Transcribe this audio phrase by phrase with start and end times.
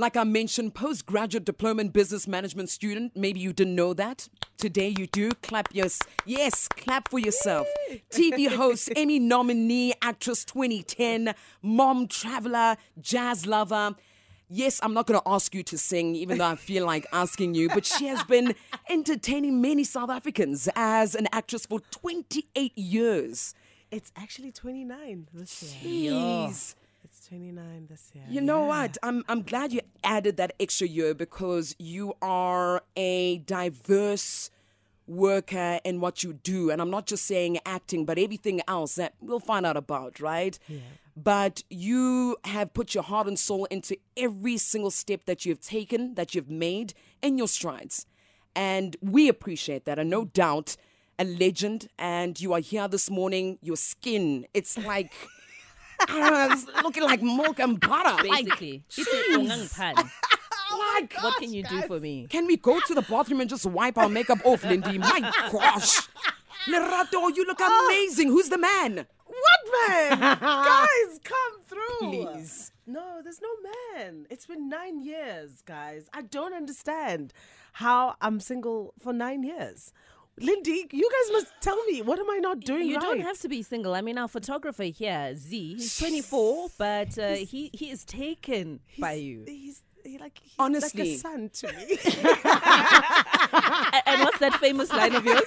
[0.00, 3.12] Like I mentioned, postgraduate diploma in business management student.
[3.14, 4.30] Maybe you didn't know that.
[4.56, 5.28] Today you do.
[5.42, 5.88] Clap your
[6.24, 7.66] yes, clap for yourself.
[8.08, 13.94] TV host, Emmy nominee, actress 2010, mom, traveler, jazz lover.
[14.48, 17.54] Yes, I'm not going to ask you to sing, even though I feel like asking
[17.54, 18.54] you, but she has been
[18.88, 23.54] entertaining many South Africans as an actress for 28 years.
[23.90, 26.12] It's actually 29 this year.
[26.12, 26.74] Jeez.
[27.30, 28.24] It's 29 this year.
[28.28, 28.68] You know yeah.
[28.68, 28.98] what?
[29.02, 34.50] I'm I'm glad you added that extra year because you are a diverse
[35.06, 39.14] worker in what you do and I'm not just saying acting but everything else that
[39.20, 40.58] we'll find out about, right?
[40.68, 40.78] Yeah.
[41.16, 46.14] But you have put your heart and soul into every single step that you've taken,
[46.14, 48.06] that you've made in your strides.
[48.56, 49.98] And we appreciate that.
[49.98, 50.76] And no doubt
[51.18, 55.12] a legend and you are here this morning, your skin, it's like
[56.08, 58.28] know, it's looking like milk and butter.
[58.28, 59.94] Like, Basically, it's a pan.
[60.72, 62.28] Oh like, What can you do for me?
[62.30, 64.98] can we go to the bathroom and just wipe our makeup off, Lindy?
[64.98, 65.20] My
[65.50, 66.08] gosh.
[66.68, 67.86] Lerato, you look oh.
[67.86, 68.28] amazing.
[68.28, 69.06] Who's the man?
[69.26, 70.20] What man?
[70.40, 72.08] guys, come through.
[72.08, 72.70] Please.
[72.86, 73.48] No, there's no
[73.96, 74.26] man.
[74.30, 76.08] It's been nine years, guys.
[76.12, 77.32] I don't understand
[77.74, 79.92] how I'm single for nine years.
[80.38, 83.02] Lindy, you guys must tell me what am I not doing You right?
[83.02, 83.94] don't have to be single.
[83.94, 89.12] I mean, our photographer here, Z, he's 24, but uh, he he is taken by
[89.14, 89.44] you.
[89.46, 91.02] He's he like he's Honestly.
[91.02, 91.98] like a son to me.
[94.06, 95.44] And what's that famous line of yours?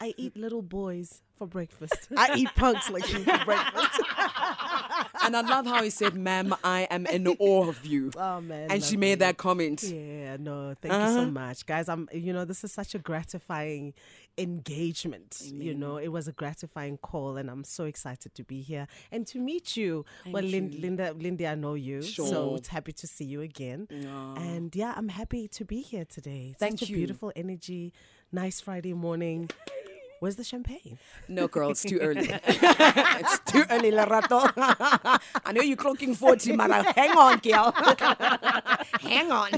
[0.00, 2.08] I eat little boys for breakfast.
[2.16, 4.00] I eat punks like you for breakfast.
[5.28, 8.10] And I love how he said, ma'am, I am in awe of you.
[8.20, 8.70] Oh man.
[8.70, 9.82] and she made that comment.
[9.82, 11.30] Yeah, no, thank you so uh-huh.
[11.30, 11.88] much, guys.
[11.88, 13.94] I'm, you know, this is such a gratifying
[14.38, 15.40] engagement.
[15.44, 19.26] You know, it was a gratifying call, and I'm so excited to be here and
[19.28, 20.04] to meet you.
[20.26, 23.88] well, Lin- Linda, Lindy, I know you, so it's happy to see you again.
[24.36, 26.54] And yeah, I'm happy to be here today.
[26.58, 26.96] Thank such you.
[26.96, 27.92] a beautiful energy,
[28.32, 29.50] nice Friday morning.
[30.20, 30.98] Where's the champagne?
[31.28, 32.28] No, girl, it's too early.
[32.44, 34.52] it's too early, Lerato.
[35.44, 36.70] I know you're clocking 40, man.
[36.70, 37.72] Hang on, girl.
[39.00, 39.50] Hang on.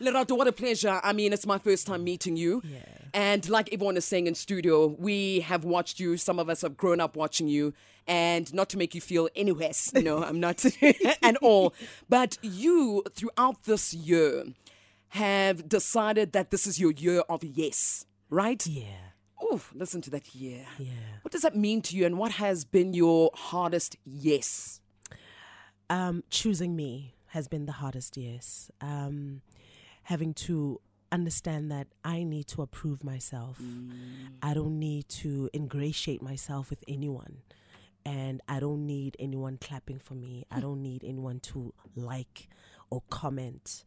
[0.00, 1.00] Lerato, what a pleasure.
[1.02, 2.62] I mean, it's my first time meeting you.
[2.64, 2.78] Yeah.
[3.14, 6.16] And like everyone is saying in studio, we have watched you.
[6.16, 7.74] Some of us have grown up watching you.
[8.06, 10.64] And not to make you feel any less, no, I'm not
[11.22, 11.74] at all.
[12.08, 14.44] But you, throughout this year,
[15.10, 18.66] have decided that this is your year of yes, right?
[18.66, 18.84] Yeah,
[19.40, 20.66] Oh, listen to that year.
[20.78, 20.90] yeah.
[21.22, 24.80] What does that mean to you, and what has been your hardest yes?
[25.90, 28.70] Um, choosing me has been the hardest, yes.
[28.80, 29.42] Um,
[30.04, 33.60] having to understand that I need to approve myself.
[34.42, 37.38] I don't need to ingratiate myself with anyone.
[38.04, 40.44] And I don't need anyone clapping for me.
[40.50, 42.48] I don't need anyone to like
[42.90, 43.84] or comment.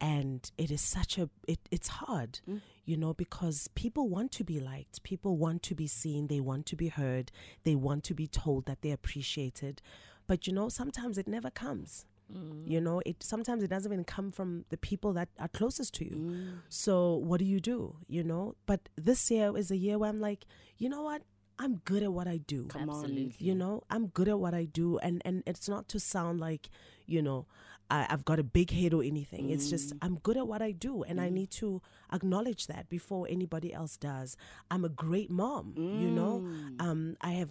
[0.00, 2.60] And it is such a, it, it's hard, mm.
[2.84, 5.02] you know, because people want to be liked.
[5.02, 6.26] People want to be seen.
[6.26, 7.32] They want to be heard.
[7.64, 9.80] They want to be told that they're appreciated.
[10.26, 12.04] But, you know, sometimes it never comes.
[12.32, 12.68] Mm.
[12.68, 16.04] You know, it sometimes it doesn't even come from the people that are closest to
[16.04, 16.16] you.
[16.16, 16.58] Mm.
[16.68, 17.96] So what do you do?
[18.08, 20.44] You know, but this year is a year where I'm like,
[20.76, 21.22] you know what?
[21.58, 22.66] I'm good at what I do.
[22.66, 23.04] Come on.
[23.04, 23.34] Absolutely.
[23.38, 26.68] You know, I'm good at what I do, and and it's not to sound like,
[27.06, 27.46] you know,
[27.90, 29.50] I, I've got a big head or anything.
[29.50, 29.98] It's just mm.
[30.02, 31.32] I'm good at what I do, and I mm.
[31.32, 31.82] need to
[32.12, 34.36] acknowledge that before anybody else does.
[34.70, 35.74] I'm a great mom.
[35.76, 36.80] You know, mm.
[36.80, 37.50] um, I have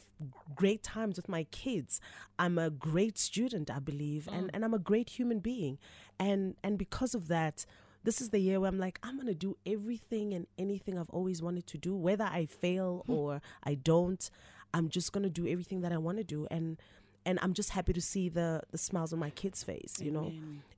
[0.56, 2.02] great times with my kids.
[2.38, 5.78] I'm a great student, I believe, and and I'm a great human being,
[6.20, 7.66] and and because of that.
[8.04, 11.42] This is the year where I'm like, I'm gonna do everything and anything I've always
[11.42, 14.30] wanted to do, whether I fail or I don't.
[14.76, 16.78] I'm just gonna do everything that I want to do, and
[17.26, 20.32] and I'm just happy to see the the smiles on my kids' face, you know,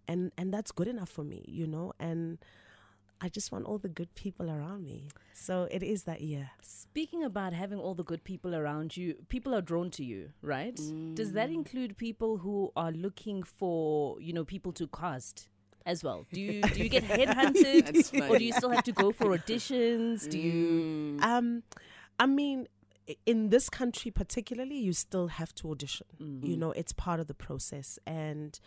[0.07, 2.37] and and that's good enough for me, you know, and
[3.19, 5.07] I just want all the good people around me.
[5.33, 6.51] So it is that year.
[6.61, 10.79] Speaking about having all the good people around you, people are drawn to you, right?
[11.15, 15.49] Does that include people who are looking for, you know, people to cast
[15.85, 16.25] as well?
[16.31, 20.29] Do you do you get headhunted, or do you still have to go for auditions?
[20.29, 21.17] Do you?
[21.21, 21.63] Um,
[22.19, 22.67] I mean,
[23.25, 26.07] in this country particularly, you still have to audition.
[26.19, 26.57] You mm.
[26.57, 28.59] know, it's part of the process, and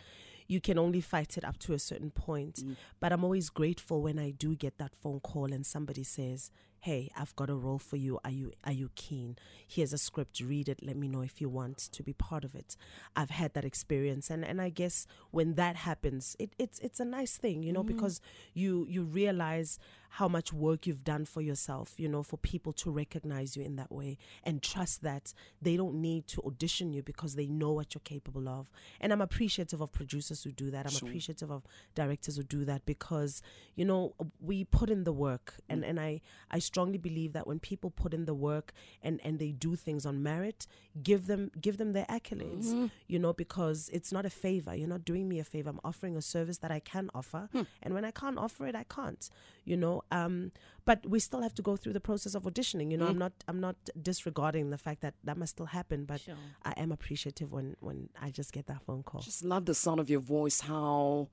[0.47, 2.55] you can only fight it up to a certain point.
[2.55, 2.75] Mm.
[2.99, 6.51] But I'm always grateful when I do get that phone call and somebody says,
[6.81, 8.19] hey, I've got a role for you.
[8.25, 9.37] Are you are you keen?
[9.67, 10.39] Here's a script.
[10.39, 10.83] Read it.
[10.83, 12.75] Let me know if you want to be part of it.
[13.15, 17.05] I've had that experience, and and I guess when that happens, it, it's it's a
[17.05, 17.95] nice thing, you know, mm-hmm.
[17.95, 18.19] because
[18.53, 19.79] you you realize
[20.15, 23.77] how much work you've done for yourself, you know, for people to recognize you in
[23.77, 27.93] that way and trust that they don't need to audition you because they know what
[27.93, 28.69] you're capable of.
[28.99, 30.85] And I'm appreciative of producers who do that.
[30.85, 31.07] I'm Sure.
[31.07, 31.63] appreciative of
[31.95, 33.41] directors who do that because,
[33.75, 35.89] you know, we put in the work and, mm.
[35.89, 36.19] and I,
[36.51, 38.71] I strongly believe that when people put in the work
[39.01, 40.59] and, and they do things on merit,
[41.03, 42.67] give them give them their accolades.
[42.67, 42.85] Mm-hmm.
[43.07, 44.73] You know, because it's not a favor.
[44.73, 45.69] You're not doing me a favor.
[45.69, 47.49] I'm offering a service that I can offer.
[47.51, 47.63] Hmm.
[47.83, 49.23] And when I can't offer it, I can't.
[49.65, 50.51] You know, um,
[50.85, 52.91] but we still have to go through the process of auditioning.
[52.91, 53.25] You know, I'm mm.
[53.25, 56.35] not I'm not disregarding the fact that that must still happen, but Sure.
[56.63, 59.21] I am appreciative when when I just get that phone call.
[59.21, 61.29] Just love the sound of your voice, how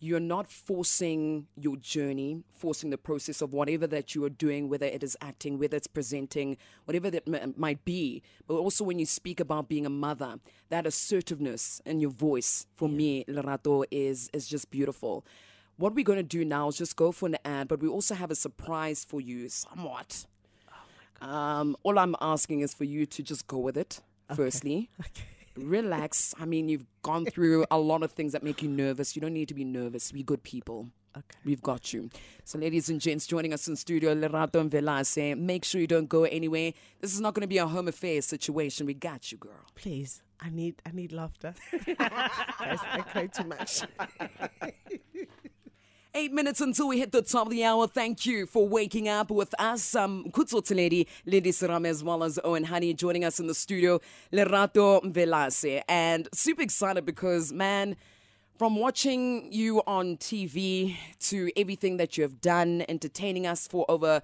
[0.00, 4.86] you're not forcing your journey, forcing the process of whatever that you are doing, whether
[4.86, 6.56] it is acting, whether it's presenting,
[6.86, 8.22] whatever that m- might be.
[8.46, 10.36] But also when you speak about being a mother,
[10.70, 15.24] that assertiveness in your voice, for me, Lerato, is, is just beautiful.
[15.76, 18.14] What we're going to do now is just go for an ad, but we also
[18.14, 20.24] have a surprise for you, somewhat.
[21.20, 24.00] Um, all I'm asking is for you to just go with it,
[24.34, 24.88] firstly
[25.56, 26.34] relax.
[26.38, 29.14] I mean, you've gone through a lot of things that make you nervous.
[29.16, 30.12] You don't need to be nervous.
[30.12, 30.88] Be good people.
[31.16, 31.38] Okay.
[31.44, 32.08] We've got you.
[32.44, 35.36] So, ladies and gents, joining us in studio, Lerato Mvelase.
[35.36, 36.72] Make sure you don't go anywhere.
[37.00, 38.86] This is not going to be a home affairs situation.
[38.86, 39.66] We got you, girl.
[39.74, 41.54] Please, I need I need laughter.
[41.84, 43.82] Guys, I cry too much.
[46.12, 47.86] Eight minutes until we hit the top of the hour.
[47.86, 49.94] Thank you for waking up with us.
[49.94, 54.00] Um, Kutso Lady, Lady Saram, as well as Owen Honey joining us in the studio,
[54.32, 55.82] Lerato Mvelase.
[55.88, 57.94] And super excited because, man,
[58.58, 64.20] from watching you on TV to everything that you have done, entertaining us for over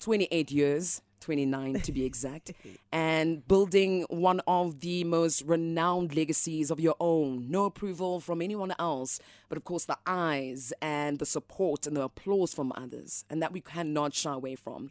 [0.00, 2.52] 28 years, 29 to be exact,
[2.92, 7.50] and building one of the most renowned legacies of your own.
[7.50, 12.02] No approval from anyone else, but of course the eyes and the support and the
[12.02, 14.88] applause from others, and that we cannot shy away from.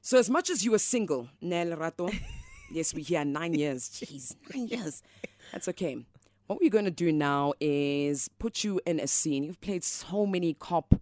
[0.00, 2.12] So, as much as you were single, Nel Rato,
[2.72, 3.88] yes, we hear nine years.
[3.88, 5.00] Jeez, nine years.
[5.52, 6.04] That's okay.
[6.48, 9.44] What we're going to do now is put you in a scene.
[9.44, 10.94] You've played so many cop,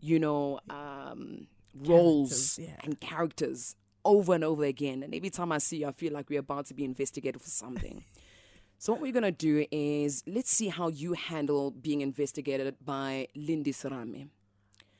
[0.00, 2.70] you know, um, roles yeah.
[2.82, 5.02] and characters over and over again.
[5.02, 7.48] And every time I see you, I feel like we're about to be investigated for
[7.50, 8.04] something.
[8.78, 13.28] so, what we're going to do is let's see how you handle being investigated by
[13.34, 14.28] Lindy Sarame.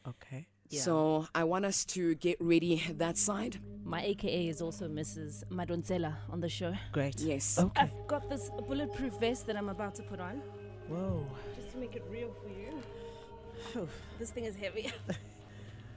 [0.07, 0.47] Okay.
[0.69, 0.81] Yeah.
[0.83, 3.59] So, I want us to get ready that side.
[3.85, 5.45] My AKA is also Mrs.
[5.51, 6.75] Madonsela on the show.
[6.93, 7.21] Great.
[7.21, 7.59] Yes.
[7.59, 7.83] Okay.
[7.83, 10.41] I've got this bulletproof vest that I'm about to put on.
[10.89, 11.27] Whoa.
[11.57, 13.89] Just to make it real for you.
[14.19, 14.93] This thing is heavy.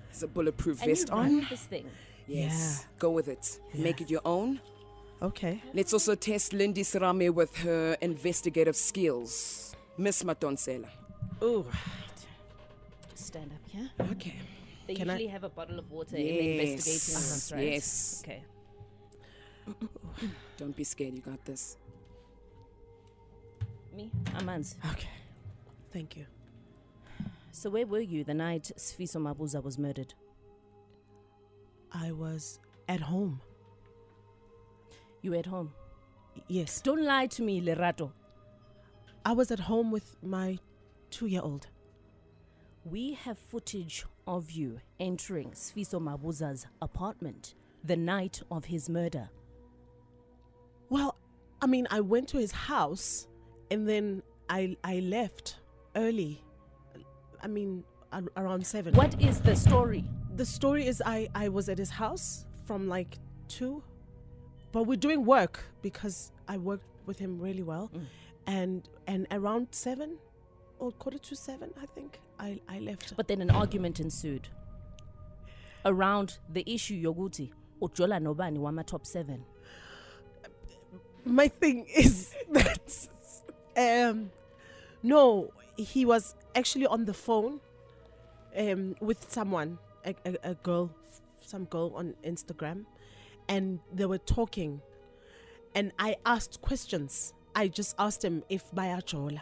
[0.09, 1.47] It's a bulletproof And vest run on.
[1.50, 1.89] this thing.
[2.27, 2.85] Yes.
[2.99, 3.59] Go with it.
[3.73, 4.59] Make it your own.
[5.21, 5.61] Okay.
[5.73, 9.75] Let's also test Lindy Sarame with her investigative skills.
[9.97, 10.89] Miss Madonsela.
[11.41, 11.65] Oh.
[13.11, 13.89] Just stand up here.
[14.11, 14.35] Okay.
[14.87, 17.21] They Can I- have a bottle of water in the investigating uh-huh.
[17.21, 17.31] Yes.
[17.31, 17.73] rooms, right?
[17.73, 18.23] Yes.
[18.25, 18.43] Okay.
[20.57, 21.13] Don't be scared.
[21.15, 21.77] You got this.
[23.95, 24.75] Me, Amans.
[24.91, 25.07] Okay.
[25.91, 26.25] Thank you.
[27.51, 30.15] So where were you the night Sfiso Mabuza was murdered?
[31.93, 33.41] I was at home.
[35.21, 35.71] You were at home.
[36.47, 36.81] Yes.
[36.81, 38.11] Don't lie to me, Lerato.
[39.25, 40.57] I was at home with my
[41.09, 41.67] two year old.
[42.83, 47.53] We have footage of you entering Sfiso Mabuza's apartment
[47.83, 49.29] the night of his murder.
[50.89, 51.15] Well,
[51.61, 53.27] I mean, I went to his house
[53.71, 55.59] and then I I left
[55.95, 56.43] early.
[57.41, 57.83] I mean,
[58.37, 58.93] around seven.
[58.95, 60.03] What is the story?
[60.35, 63.83] The story is I I was at his house from like two,
[64.71, 67.91] but we're doing work because I worked with him really well,
[68.47, 70.17] and and around seven
[70.79, 73.15] or quarter to seven, I think I I left.
[73.15, 74.47] But then an argument ensued
[75.85, 79.43] around the issue yoguti ujola nobani wama top 7.
[81.25, 83.07] my thing is that
[83.77, 84.31] um
[85.03, 87.59] no he was actually on the phone
[88.57, 90.91] um with someone a, a, a girl
[91.45, 92.86] some girl on instagram
[93.50, 94.81] and they were talking.
[95.75, 97.33] And i asked questions.
[97.55, 99.41] I just asked him if bayachola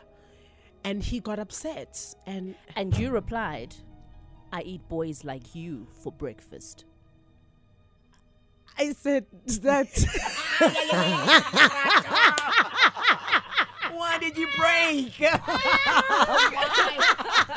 [0.83, 3.75] and he got upset and And you replied,
[4.51, 6.85] I eat boys like you for breakfast.
[8.77, 9.25] i said
[9.61, 9.87] that.
[13.93, 15.21] Why did you break?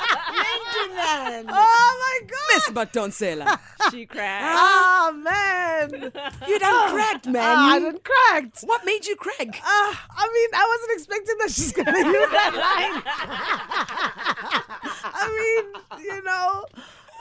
[2.68, 3.58] oh my god Miss Madonsela.
[3.90, 4.56] she cracked.
[4.58, 5.90] Ah man,
[6.48, 7.42] You done cracked, man.
[7.42, 8.60] Ah, I You- done cracked.
[8.62, 9.60] What made you crack?
[9.62, 13.02] Ah, I mean, I wasn't expecting that she's gonna use that line.
[15.14, 15.64] I mean,
[16.04, 16.64] you know,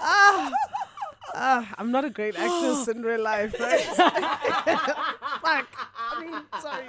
[0.01, 0.51] ah,
[1.35, 3.81] ah, I'm not a great actress in real life, right?
[3.81, 4.13] Fuck.
[6.05, 6.87] I mean, sorry,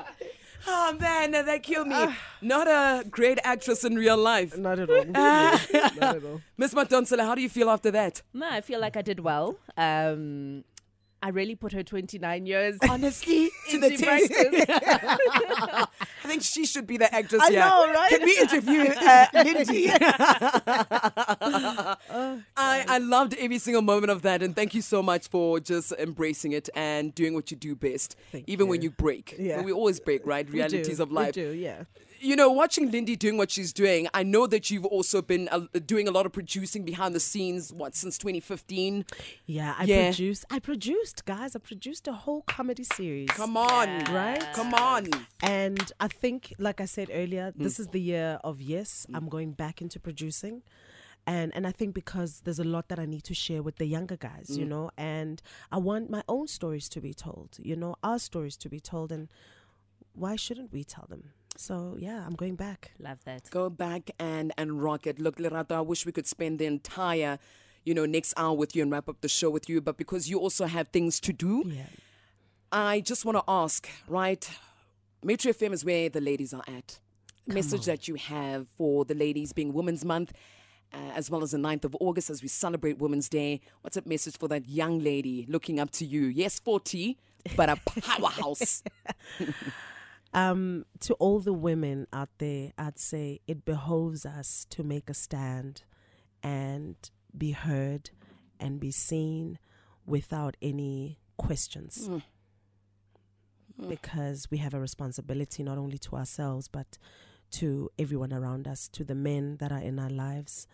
[0.00, 0.05] damn.
[0.66, 2.06] Oh man, that killed me.
[2.42, 4.56] Not a great actress in real life.
[4.56, 5.04] Not at all.
[5.04, 6.40] not at all.
[6.56, 8.22] Miss Madonsela, how do you feel after that?
[8.34, 9.56] No, I feel like I did well.
[9.76, 10.64] Um,
[11.22, 12.78] I really put her 29 years.
[12.88, 14.32] Honestly, to the Into test.
[14.68, 17.60] I think she should be the actress I here.
[17.60, 18.10] know, right?
[18.10, 19.90] Can we interview uh, Lindy?
[23.16, 26.68] Loved every single moment of that, and thank you so much for just embracing it
[26.74, 28.88] and doing what you do best, Thank even when you.
[28.90, 29.34] you break.
[29.38, 29.62] Yeah.
[29.62, 30.44] we always break, right?
[30.46, 31.34] We do, Realities of life.
[31.34, 31.84] We do, yeah.
[32.20, 35.60] You know, watching Lindy doing what she's doing, I know that you've also been uh,
[35.86, 37.72] doing a lot of producing behind the scenes.
[37.72, 39.04] What since 2015?
[39.46, 40.08] Yeah, I Yeah.
[40.10, 40.44] produced.
[40.50, 41.56] I produced, guys.
[41.56, 43.28] I produced a whole comedy series.
[43.30, 44.44] Come on, Right?
[44.54, 45.08] Come on.
[45.42, 47.62] And I think, like I said earlier, Mm.
[47.64, 50.62] this is the year of yes, I'm going back into producing.
[51.26, 53.86] And and I think because there's a lot that I need to share with the
[53.86, 54.58] younger guys, Mm.
[54.58, 55.42] you know, and
[55.72, 59.10] I want my own stories to be told, you know, our stories to be told
[59.10, 59.28] and
[60.14, 61.32] why shouldn't we tell them?
[61.56, 62.92] So yeah, I'm going back.
[62.98, 63.50] Love that.
[63.50, 65.18] Go back and and rock it.
[65.18, 67.38] Look, Lerato, I wish we could spend the entire,
[67.84, 69.80] you know, next hour with you and wrap up the show with you.
[69.80, 71.86] But because you also have things to do, Yeah.
[72.72, 74.48] I just want to ask, right?
[75.24, 76.98] Metro FM is where the ladies are at.
[77.46, 80.32] Message that you have for the ladies being Women's Month,
[80.92, 83.60] uh, as well as the 9th of August as we celebrate Women's Day.
[83.82, 86.26] What's a message for that young lady looking up to you?
[86.26, 87.18] Yes, 40,
[87.56, 88.82] but a powerhouse.
[90.34, 95.14] Um, to all the women out there, I'd say it behoves us to make a
[95.14, 95.84] stand
[96.42, 96.96] and
[97.36, 98.10] be heard
[98.60, 99.58] and be seen
[100.04, 102.10] without any questions.
[103.88, 106.98] Because we have a responsibility not only to ourselves, but
[107.52, 110.66] to everyone around us, to the men that are in our lives.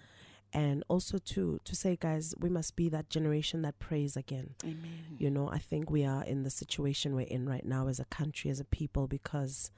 [0.55, 4.55] And also to, to say, guys, we must be that generation that prays again.
[4.63, 5.17] Amen.
[5.19, 8.05] You know, I think we are in the situation we're in right now as a
[8.05, 9.71] country, as a people, because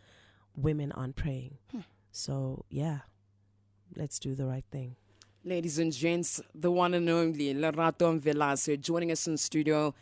[0.56, 1.58] women aren't praying.
[1.70, 1.80] Hmm.
[2.10, 3.00] So, yeah,
[3.96, 4.96] let's do the right thing.
[5.44, 9.94] Ladies and gents, the one and only Lerato Velasco joining us in studio.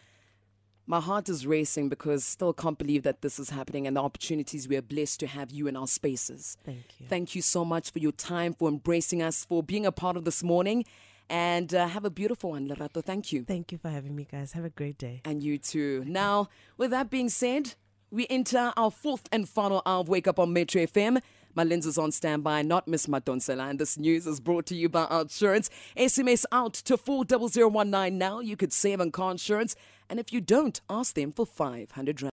[0.87, 4.67] My heart is racing because still can't believe that this is happening and the opportunities
[4.67, 6.57] we are blessed to have you in our spaces.
[6.65, 7.07] Thank you.
[7.09, 10.25] Thank you so much for your time, for embracing us, for being a part of
[10.25, 10.85] this morning.
[11.31, 13.03] And uh, have a beautiful one, Lerato.
[13.03, 13.45] Thank you.
[13.45, 14.53] Thank you for having me, guys.
[14.53, 15.23] Have a great day.
[15.25, 16.05] And you too.
[16.07, 17.75] Now, with that being said,
[18.11, 21.23] we enter our fourth and final hour of Wake Up on Metro FM.
[21.55, 23.69] My lens is on standby, not Miss Madonsela.
[23.71, 25.71] And this news is brought to you by our insurance.
[25.97, 28.41] SMS out to 40019 now.
[28.41, 29.77] You could save on car insurance.
[30.13, 32.31] And if you don't, ask them for 500 Rand.